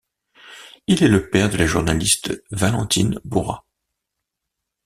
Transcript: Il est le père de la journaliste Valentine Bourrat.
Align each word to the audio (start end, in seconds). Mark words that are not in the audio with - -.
Il 0.87 1.03
est 1.03 1.07
le 1.07 1.29
père 1.29 1.51
de 1.51 1.57
la 1.57 1.67
journaliste 1.67 2.43
Valentine 2.49 3.19
Bourrat. 3.23 3.67